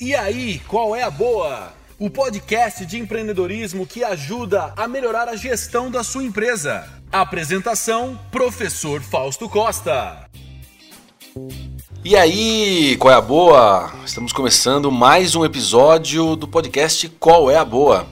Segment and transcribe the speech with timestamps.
[0.00, 1.72] E aí, qual é a boa?
[2.00, 6.84] O podcast de empreendedorismo que ajuda a melhorar a gestão da sua empresa.
[7.12, 10.28] Apresentação: Professor Fausto Costa.
[12.04, 13.92] E aí, qual é a boa?
[14.04, 18.04] Estamos começando mais um episódio do podcast Qual é a Boa?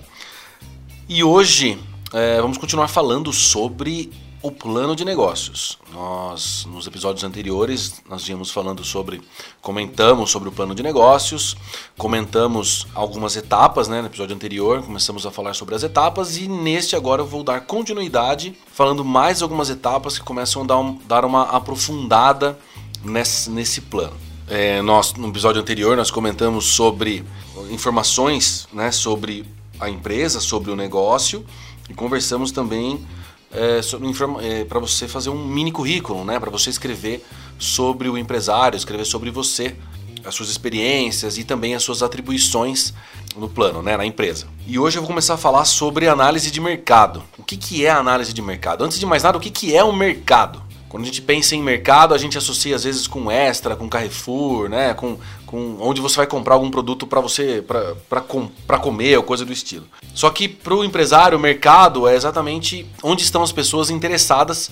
[1.08, 1.76] E hoje
[2.12, 4.12] é, vamos continuar falando sobre
[4.42, 5.78] o plano de negócios.
[5.92, 9.22] Nós, nos episódios anteriores, nós vínhamos falando sobre,
[9.60, 11.56] comentamos sobre o plano de negócios,
[11.96, 14.00] comentamos algumas etapas, né?
[14.00, 17.60] No episódio anterior, começamos a falar sobre as etapas e neste agora eu vou dar
[17.60, 22.58] continuidade, falando mais algumas etapas que começam a dar, um, dar uma aprofundada
[23.04, 24.16] nesse, nesse plano.
[24.48, 27.24] É, nós, no episódio anterior, nós comentamos sobre
[27.70, 28.90] informações, né?
[28.90, 29.46] Sobre
[29.78, 31.44] a empresa, sobre o negócio
[31.88, 33.04] e conversamos também
[33.52, 36.40] é, é, para você fazer um mini currículo, né?
[36.40, 37.24] Para você escrever
[37.58, 39.76] sobre o empresário, escrever sobre você,
[40.24, 42.92] as suas experiências e também as suas atribuições
[43.36, 44.46] no plano, né, na empresa.
[44.66, 47.22] E hoje eu vou começar a falar sobre análise de mercado.
[47.38, 48.84] O que, que é análise de mercado?
[48.84, 50.62] Antes de mais nada, o que, que é um mercado?
[50.92, 54.68] Quando a gente pensa em mercado, a gente associa às vezes com Extra, com Carrefour,
[54.68, 54.92] né?
[54.92, 57.64] com, com onde você vai comprar algum produto para você
[58.10, 59.86] para com, comer ou coisa do estilo.
[60.12, 64.70] Só que para o empresário, o mercado é exatamente onde estão as pessoas interessadas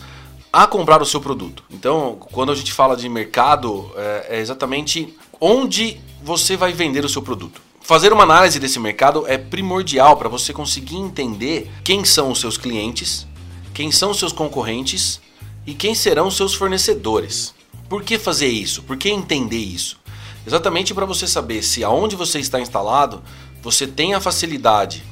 [0.53, 1.65] a comprar o seu produto.
[1.71, 7.09] Então, quando a gente fala de mercado, é, é exatamente onde você vai vender o
[7.09, 7.63] seu produto.
[7.81, 12.59] Fazer uma análise desse mercado é primordial para você conseguir entender quem são os seus
[12.59, 13.27] clientes,
[13.73, 15.19] quem são os seus concorrentes
[15.67, 17.55] e quem serão seus fornecedores.
[17.89, 18.83] Por que fazer isso?
[18.83, 19.99] Por que entender isso?
[20.47, 23.23] Exatamente para você saber se aonde você está instalado,
[23.63, 25.03] você tem a facilidade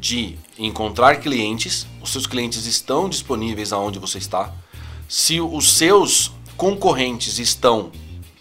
[0.00, 4.52] de encontrar clientes, os seus clientes estão disponíveis aonde você está,
[5.08, 7.90] se os seus concorrentes estão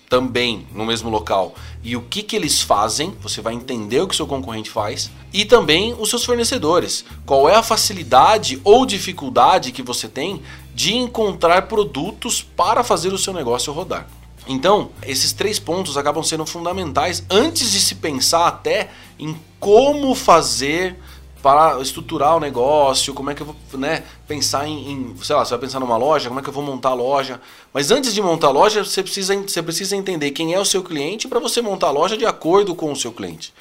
[0.09, 4.15] também no mesmo local e o que, que eles fazem, você vai entender o que
[4.15, 7.05] seu concorrente faz, e também os seus fornecedores.
[7.25, 10.41] Qual é a facilidade ou dificuldade que você tem
[10.77, 14.05] de encontrar produtos para fazer o seu negócio rodar.
[14.47, 20.95] Então, esses três pontos acabam sendo fundamentais antes de se pensar até em como fazer
[21.41, 25.43] para estruturar o negócio, como é que eu vou né, pensar em, em, sei lá,
[25.43, 27.41] você vai pensar numa loja, como é que eu vou montar a loja.
[27.73, 30.83] Mas antes de montar a loja, você precisa, você precisa entender quem é o seu
[30.83, 33.51] cliente para você montar a loja de acordo com o seu cliente.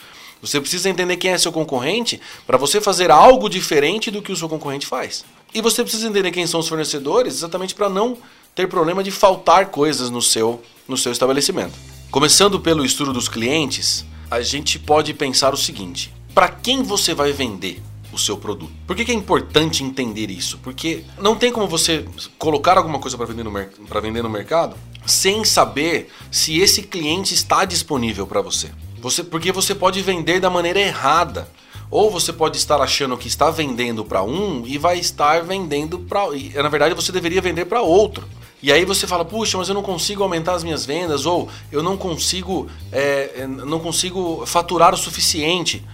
[0.40, 4.36] Você precisa entender quem é seu concorrente para você fazer algo diferente do que o
[4.36, 5.24] seu concorrente faz.
[5.54, 8.18] E você precisa entender quem são os fornecedores exatamente para não
[8.54, 11.74] ter problema de faltar coisas no seu, no seu estabelecimento.
[12.10, 17.32] Começando pelo estudo dos clientes, a gente pode pensar o seguinte: para quem você vai
[17.32, 17.82] vender
[18.12, 18.72] o seu produto.
[18.86, 20.58] Por que, que, é importante entender isso?
[20.62, 22.04] Porque não tem como você
[22.38, 23.52] colocar alguma coisa para vender, no
[24.00, 24.76] vender no mercado
[25.06, 28.70] sem saber se esse cliente está disponível para você.
[29.06, 29.22] Você.
[29.22, 31.48] Porque você pode vender da maneira errada.
[31.88, 36.26] Ou você pode estar achando que está vendendo para um e vai estar vendendo para.
[36.60, 38.26] Na verdade, você deveria vender para outro.
[38.60, 41.82] E aí você fala, puxa, mas eu não consigo aumentar as minhas vendas, ou eu
[41.82, 45.84] não consigo, é, não consigo faturar o suficiente.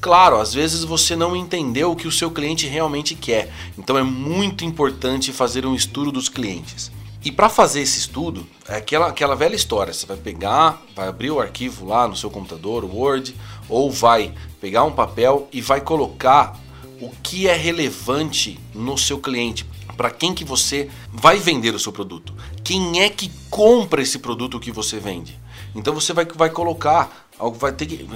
[0.00, 3.52] Claro, às vezes você não entendeu o que o seu cliente realmente quer.
[3.76, 6.92] Então é muito importante fazer um estudo dos clientes.
[7.22, 11.30] E para fazer esse estudo, é aquela, aquela velha história: você vai pegar, vai abrir
[11.30, 13.34] o arquivo lá no seu computador, o Word,
[13.68, 16.58] ou vai pegar um papel e vai colocar
[17.00, 19.66] o que é relevante no seu cliente,
[19.96, 24.60] para quem que você vai vender o seu produto, quem é que compra esse produto
[24.60, 25.38] que você vende.
[25.74, 28.06] Então você vai, vai colocar vai ter que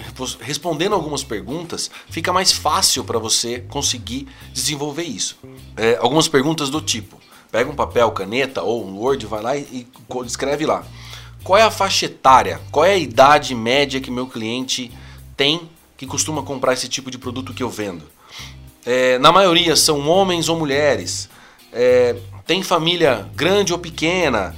[0.40, 5.38] respondendo algumas perguntas fica mais fácil para você conseguir desenvolver isso.
[5.76, 7.18] É, algumas perguntas do tipo:
[7.54, 9.86] pega um papel, caneta ou um Word, vai lá e,
[10.26, 10.82] escreve lá.
[11.44, 12.60] Qual é a faixa etária?
[12.72, 14.90] Qual é a idade média que meu cliente
[15.36, 15.60] tem
[15.96, 18.02] que costuma comprar esse tipo de produto que eu vendo?
[18.84, 21.28] É, na maioria são homens ou mulheres.
[21.72, 24.52] É, tem família grande ou pequena?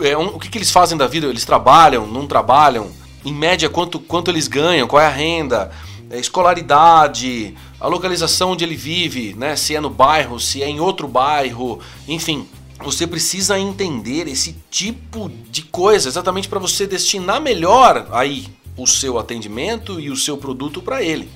[0.00, 1.26] É, um, o que, que eles fazem da vida?
[1.26, 2.92] Eles trabalham, não trabalham?
[3.26, 5.72] em média quanto, quanto eles ganham, qual é a renda,
[6.12, 9.56] escolaridade, a localização onde ele vive, né?
[9.56, 12.46] se é no bairro, se é em outro bairro, enfim.
[12.84, 19.18] Você precisa entender esse tipo de coisa exatamente para você destinar melhor aí o seu
[19.18, 21.28] atendimento e o seu produto para ele.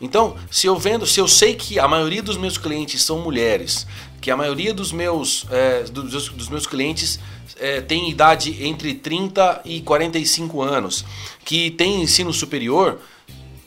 [0.00, 3.86] Então, se eu vendo, se eu sei que a maioria dos meus clientes são mulheres,
[4.20, 7.20] que a maioria dos meus, é, dos, dos meus clientes
[7.58, 11.04] é, tem idade entre 30 e 45 anos,
[11.44, 12.98] que tem ensino superior,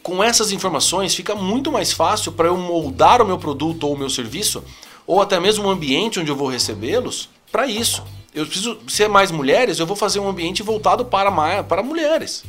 [0.04, 3.98] com essas informações fica muito mais fácil para eu moldar o meu produto ou o
[3.98, 4.64] meu serviço,
[5.08, 8.04] ou até mesmo o ambiente onde eu vou recebê-los, para isso.
[8.36, 12.44] Eu preciso ser mais mulheres, eu vou fazer um ambiente voltado para, para mulheres.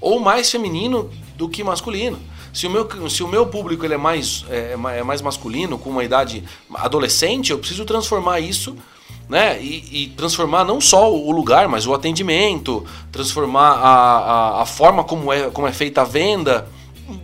[0.00, 2.18] Ou mais feminino do que masculino.
[2.52, 5.90] Se o meu, se o meu público ele é, mais, é, é mais masculino, com
[5.90, 6.44] uma idade
[6.74, 8.76] adolescente, eu preciso transformar isso
[9.28, 9.60] né?
[9.60, 15.04] E, e, transformar não só o lugar, mas o atendimento, transformar a, a, a, forma
[15.04, 16.66] como é, como é feita a venda.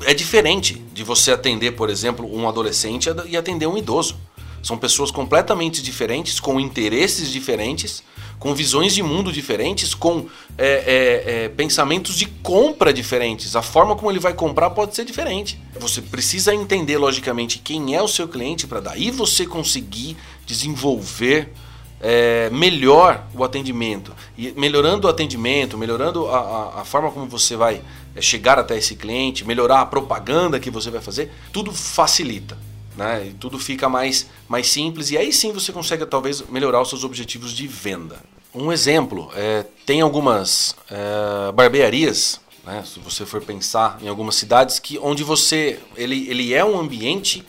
[0.06, 4.16] É diferente de você atender, por exemplo, um adolescente e atender um idoso.
[4.62, 8.02] São pessoas completamente diferentes, com interesses diferentes,
[8.38, 10.26] com visões de mundo diferentes, com
[10.56, 13.54] é, é, é, pensamentos de compra diferentes.
[13.56, 15.60] A forma como ele vai comprar pode ser diferente.
[15.78, 20.16] Você precisa entender, logicamente, quem é o seu cliente para daí você conseguir
[20.46, 21.52] desenvolver
[22.00, 24.14] é, melhor o atendimento.
[24.36, 27.82] E melhorando o atendimento, melhorando a, a, a forma como você vai
[28.20, 32.56] chegar até esse cliente, melhorar a propaganda que você vai fazer, tudo facilita.
[32.96, 33.28] Né?
[33.28, 37.02] E tudo fica mais, mais simples e aí sim você consegue talvez melhorar os seus
[37.02, 38.22] objetivos de venda.
[38.54, 42.84] Um exemplo, é, tem algumas é, barbearias, né?
[42.86, 47.44] se você for pensar em algumas cidades, que onde você ele, ele é um ambiente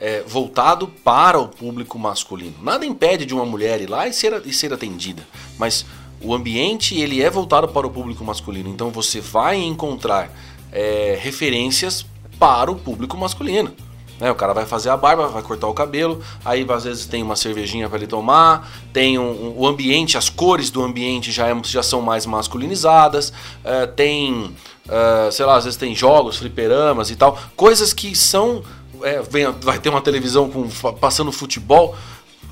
[0.00, 2.56] é, voltado para o público masculino.
[2.60, 5.26] Nada impede de uma mulher ir lá e ser, e ser atendida,
[5.56, 5.86] mas
[6.20, 8.68] o ambiente ele é voltado para o público masculino.
[8.68, 10.30] Então você vai encontrar
[10.72, 12.04] é, referências
[12.38, 13.72] para o público masculino.
[14.18, 14.30] Né?
[14.30, 17.36] O cara vai fazer a barba, vai cortar o cabelo, aí às vezes tem uma
[17.36, 21.56] cervejinha para ele tomar, tem um, um, o ambiente, as cores do ambiente já, é,
[21.64, 23.32] já são mais masculinizadas,
[23.62, 24.54] é, tem,
[24.88, 28.62] é, sei lá, às vezes tem jogos, fliperamas e tal, coisas que são
[29.02, 29.22] é,
[29.60, 31.96] vai ter uma televisão com, passando futebol.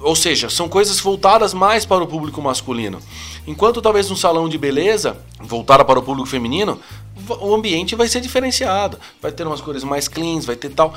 [0.06, 3.00] Ou seja, são coisas voltadas mais para o público masculino.
[3.44, 6.80] Enquanto talvez um salão de beleza, voltada para o público feminino,
[7.40, 9.00] o ambiente vai ser diferenciado.
[9.20, 10.94] Vai ter umas cores mais cleans, vai ter tal.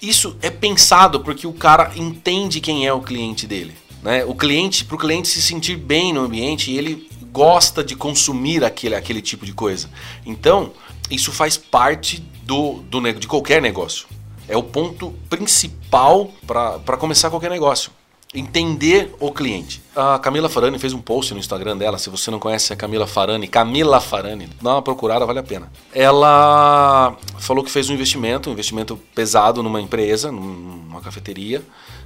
[0.00, 3.74] Isso é pensado porque o cara entende quem é o cliente dele.
[4.00, 4.24] Né?
[4.24, 8.94] O cliente, para o cliente se sentir bem no ambiente, ele gosta de consumir aquele,
[8.94, 9.90] aquele tipo de coisa.
[10.24, 10.70] Então,
[11.10, 14.06] isso faz parte do, do de qualquer negócio
[14.48, 17.90] é o ponto principal para começar qualquer negócio.
[18.34, 19.82] Entender o cliente.
[19.94, 21.98] A Camila Farani fez um post no Instagram dela.
[21.98, 25.70] Se você não conhece a Camila Farani, Camila Farani, dá uma procurada, vale a pena.
[25.92, 31.62] Ela falou que fez um investimento, um investimento pesado numa empresa, numa cafeteria,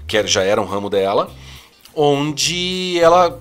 [0.06, 1.30] que já era um ramo dela,
[1.94, 3.40] onde ela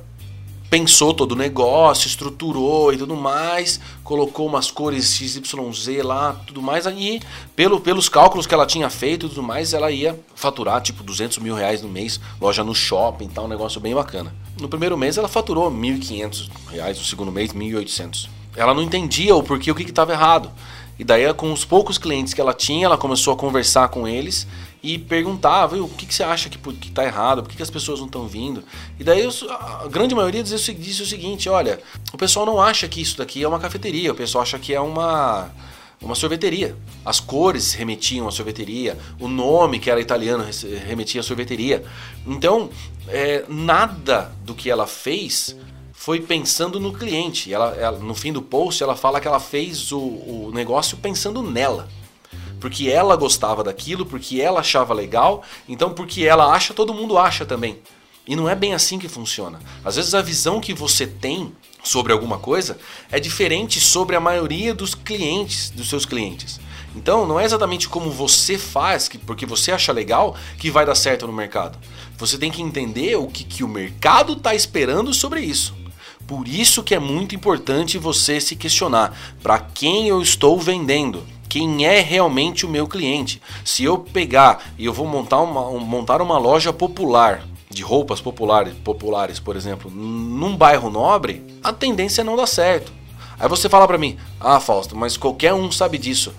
[0.69, 6.85] pensou todo o negócio, estruturou e tudo mais, colocou umas cores XYZ lá, tudo mais,
[6.85, 7.19] aí
[7.55, 11.39] pelo, pelos cálculos que ela tinha feito e tudo mais, ela ia faturar tipo 200
[11.39, 14.33] mil reais no mês, loja no shopping, tal, um negócio bem bacana.
[14.61, 18.29] No primeiro mês ela faturou 1.500 reais, no segundo mês 1.800.
[18.55, 20.51] Ela não entendia o porquê, o que estava errado.
[20.97, 24.47] E daí, com os poucos clientes que ela tinha, ela começou a conversar com eles
[24.85, 27.71] e perguntava o que, que você acha que, que tá errado, por que, que as
[27.71, 28.63] pessoas não estão vindo.
[28.99, 31.79] E daí a grande maioria disse, disse o seguinte: olha,
[32.13, 34.79] o pessoal não acha que isso daqui é uma cafeteria, o pessoal acha que é
[34.79, 35.49] uma
[35.99, 36.75] uma sorveteria.
[37.03, 40.45] As cores remetiam à sorveteria, o nome, que era italiano,
[40.85, 41.83] remetia à sorveteria.
[42.27, 42.69] Então,
[43.07, 45.55] é, nada do que ela fez
[45.93, 47.51] foi pensando no cliente.
[47.51, 51.41] Ela, ela, no fim do post, ela fala que ela fez o, o negócio pensando
[51.41, 51.87] nela
[52.59, 57.45] porque ela gostava daquilo, porque ela achava legal, então porque ela acha, todo mundo acha
[57.45, 57.79] também.
[58.27, 59.59] E não é bem assim que funciona.
[59.83, 61.53] Às vezes a visão que você tem
[61.83, 62.77] sobre alguma coisa
[63.11, 66.59] é diferente sobre a maioria dos clientes, dos seus clientes.
[66.95, 70.95] Então não é exatamente como você faz, que, porque você acha legal, que vai dar
[70.95, 71.77] certo no mercado.
[72.17, 75.75] Você tem que entender o que, que o mercado está esperando sobre isso.
[76.25, 81.85] Por isso que é muito importante você se questionar para quem eu estou vendendo quem
[81.85, 83.41] é realmente o meu cliente.
[83.63, 88.73] Se eu pegar e eu vou montar uma, montar uma loja popular de roupas populares,
[88.83, 92.91] populares, por exemplo, num bairro nobre, a tendência é não dar certo.
[93.39, 96.33] Aí você fala para mim: "Ah, Fausto, mas qualquer um sabe disso".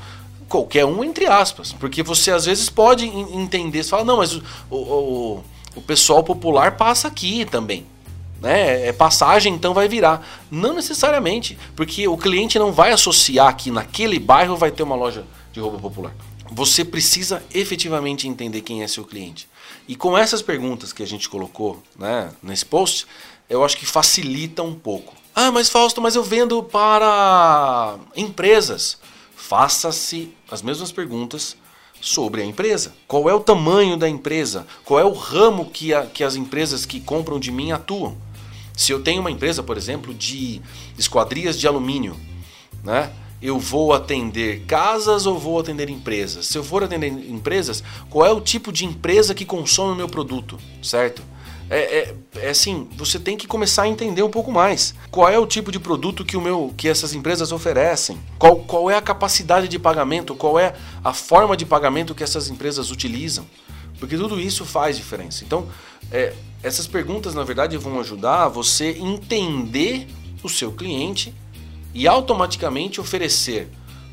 [0.49, 4.43] Qualquer um entre aspas, porque você às vezes pode entender, você fala: "Não, mas o,
[4.71, 5.45] o,
[5.75, 7.85] o pessoal popular passa aqui também"
[8.41, 8.87] né?
[8.87, 10.27] É passagem, então vai virar.
[10.51, 15.25] Não necessariamente, porque o cliente não vai associar que naquele bairro vai ter uma loja
[15.53, 16.15] de roupa popular.
[16.51, 19.49] Você precisa efetivamente entender quem é seu cliente.
[19.89, 23.07] E com essas perguntas que a gente colocou né, nesse post,
[23.49, 25.15] eu acho que facilita um pouco.
[25.35, 28.99] Ah, mas Fausto, mas eu vendo para empresas.
[29.35, 31.57] Faça-se as mesmas perguntas
[32.01, 32.95] sobre a empresa.
[33.07, 34.67] Qual é o tamanho da empresa?
[34.85, 38.17] Qual é o ramo que, a, que as empresas que compram de mim atuam?
[38.77, 40.61] Se eu tenho uma empresa, por exemplo, de
[40.99, 42.17] esquadrias de alumínio,
[42.85, 43.11] né?
[43.41, 46.47] Eu vou atender casas ou vou atender empresas?
[46.47, 50.09] Se eu for atender empresas, qual é o tipo de empresa que consome o meu
[50.09, 51.23] produto, certo?
[51.69, 54.95] É, é, é, assim, você tem que começar a entender um pouco mais.
[55.11, 58.19] Qual é o tipo de produto que o meu, que essas empresas oferecem?
[58.39, 60.35] Qual, qual é a capacidade de pagamento?
[60.35, 63.45] Qual é a forma de pagamento que essas empresas utilizam?
[63.99, 65.45] Porque tudo isso faz diferença.
[65.45, 65.69] Então,
[66.13, 70.07] é, essas perguntas, na verdade, vão ajudar você entender
[70.43, 71.35] o seu cliente
[71.93, 73.69] e automaticamente oferecer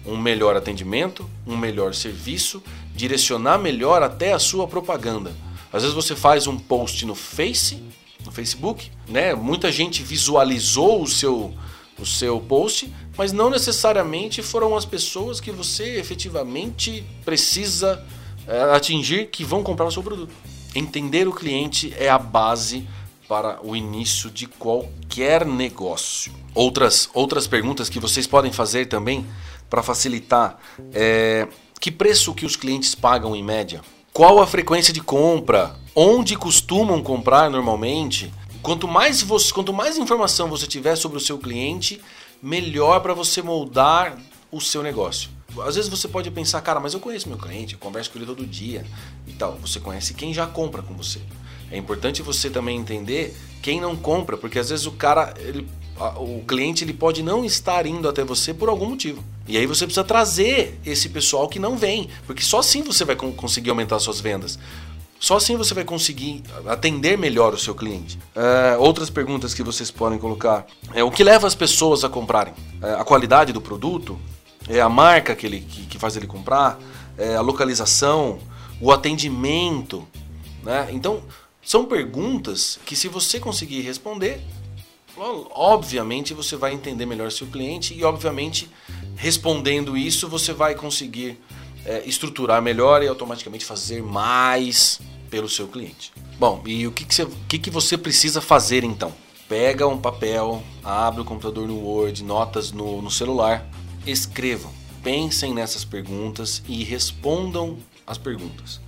[0.05, 2.63] um melhor atendimento, um melhor serviço,
[2.95, 5.31] direcionar melhor até a sua propaganda.
[5.73, 7.81] Às vezes você faz um post no Face,
[8.23, 9.33] no Facebook, né?
[9.33, 11.53] Muita gente visualizou o seu
[11.99, 18.03] o seu post, mas não necessariamente foram as pessoas que você efetivamente precisa
[18.47, 20.33] é, atingir que vão comprar o seu produto.
[20.75, 22.87] Entender o cliente é a base
[23.27, 26.33] para o início de qualquer negócio.
[26.53, 29.25] Outras, outras perguntas que vocês podem fazer também
[29.69, 30.59] para facilitar
[30.91, 31.47] é
[31.79, 33.81] que preço que os clientes pagam em média?
[34.13, 38.31] Qual a frequência de compra, onde costumam comprar normalmente.
[38.61, 41.99] Quanto mais, você, quanto mais informação você tiver sobre o seu cliente,
[42.41, 44.15] melhor para você moldar
[44.51, 45.31] o seu negócio.
[45.65, 48.25] Às vezes você pode pensar, cara, mas eu conheço meu cliente, eu converso com ele
[48.25, 48.85] todo dia
[49.27, 49.57] e tal.
[49.57, 51.19] Você conhece quem já compra com você.
[51.71, 55.67] É importante você também entender quem não compra, porque às vezes o cara, ele
[56.17, 59.23] o cliente ele pode não estar indo até você por algum motivo.
[59.47, 63.15] E aí você precisa trazer esse pessoal que não vem, porque só assim você vai
[63.15, 64.57] conseguir aumentar suas vendas.
[65.19, 68.19] Só assim você vai conseguir atender melhor o seu cliente.
[68.35, 72.53] É, outras perguntas que vocês podem colocar é o que leva as pessoas a comprarem?
[72.81, 74.19] É, a qualidade do produto?
[74.67, 76.77] É a marca que, ele, que, que faz ele comprar?
[77.17, 78.39] É a localização?
[78.81, 80.05] O atendimento?
[80.61, 80.89] Né?
[80.91, 81.23] Então,
[81.61, 84.41] são perguntas que se você conseguir responder,
[85.17, 88.69] obviamente você vai entender melhor seu cliente e obviamente
[89.15, 91.39] respondendo isso você vai conseguir
[91.85, 96.11] é, estruturar melhor e automaticamente fazer mais pelo seu cliente.
[96.39, 99.13] Bom, e o que, que, você, que, que você precisa fazer então?
[99.47, 103.67] Pega um papel, abre o computador no Word, notas no, no celular,
[104.05, 104.71] escrevam,
[105.03, 108.79] pensem nessas perguntas e respondam as perguntas.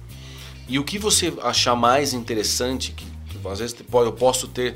[0.68, 3.06] E o que você achar mais interessante, que,
[3.48, 4.76] às vezes eu posso ter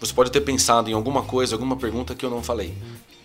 [0.00, 2.74] você pode ter pensado em alguma coisa, alguma pergunta que eu não falei.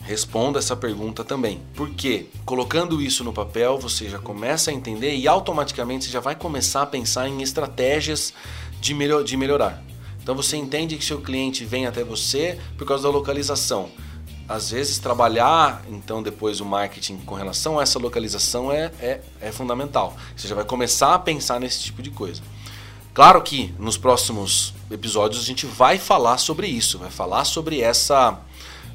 [0.02, 1.60] Responda essa pergunta também.
[1.76, 6.36] Porque colocando isso no papel, você já começa a entender e automaticamente você já vai
[6.36, 8.34] começar a pensar em estratégias
[8.80, 9.84] de, melhor, de melhorar.
[10.24, 13.90] Então você entende que seu cliente vem até você por causa da localização.
[14.48, 19.52] Às vezes trabalhar então depois o marketing com relação a essa localização é, é, é
[19.52, 20.16] fundamental.
[20.36, 22.42] Você já vai começar a pensar nesse tipo de coisa.
[23.14, 28.40] Claro que nos próximos episódios a gente vai falar sobre isso, vai falar sobre essa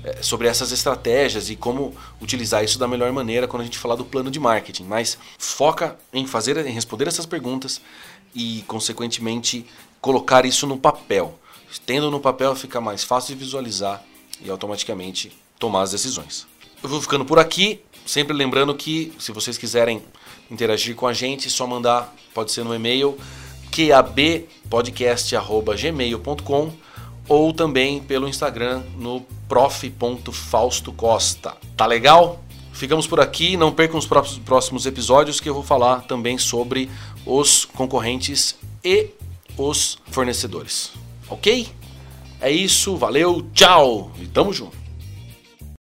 [0.03, 3.95] eh, sobre essas estratégias e como utilizar isso da melhor maneira quando a gente falar
[3.95, 7.79] do plano de marketing, mas foca em fazer em responder essas perguntas
[8.35, 9.67] e consequentemente
[10.01, 11.39] colocar isso no papel.
[11.85, 14.03] Tendo no papel fica mais fácil de visualizar
[14.41, 16.47] e automaticamente tomar as decisões.
[16.83, 20.03] Eu vou ficando por aqui, sempre lembrando que se vocês quiserem
[20.51, 23.19] interagir com a gente, é só mandar, pode ser no e-mail
[23.77, 26.73] qabpodcast.gmail.com
[27.29, 31.57] ou também pelo Instagram no prof.faustocosta.
[31.77, 32.41] Tá legal?
[32.73, 34.09] Ficamos por aqui, não percam os
[34.45, 36.91] próximos episódios que eu vou falar também sobre
[37.25, 38.55] os concorrentes
[38.85, 39.11] e
[39.57, 40.93] os fornecedores.
[41.29, 41.69] Ok?
[42.41, 44.86] É isso, valeu, tchau e tamo junto!